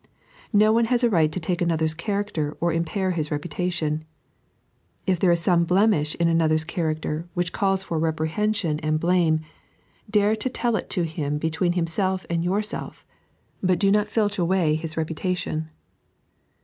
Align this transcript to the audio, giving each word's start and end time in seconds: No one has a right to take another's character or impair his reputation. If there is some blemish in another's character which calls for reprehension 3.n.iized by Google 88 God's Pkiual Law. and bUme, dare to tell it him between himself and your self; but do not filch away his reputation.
No 0.51 0.73
one 0.73 0.85
has 0.85 1.03
a 1.03 1.11
right 1.11 1.31
to 1.31 1.39
take 1.39 1.61
another's 1.61 1.93
character 1.93 2.57
or 2.59 2.73
impair 2.73 3.11
his 3.11 3.29
reputation. 3.29 4.03
If 5.05 5.19
there 5.19 5.29
is 5.29 5.41
some 5.41 5.63
blemish 5.63 6.15
in 6.15 6.27
another's 6.27 6.63
character 6.63 7.27
which 7.35 7.53
calls 7.53 7.83
for 7.83 7.99
reprehension 7.99 8.77
3.n.iized 8.79 8.81
by 8.81 8.87
Google 8.87 8.95
88 8.95 8.95
God's 8.95 9.03
Pkiual 9.03 9.03
Law. 9.03 9.27
and 9.27 9.39
bUme, 9.45 9.45
dare 10.11 10.35
to 10.37 10.49
tell 10.49 10.75
it 10.75 10.93
him 10.93 11.37
between 11.37 11.73
himself 11.73 12.25
and 12.31 12.43
your 12.43 12.63
self; 12.63 13.05
but 13.61 13.77
do 13.77 13.91
not 13.91 14.07
filch 14.07 14.39
away 14.39 14.73
his 14.73 14.97
reputation. 14.97 15.69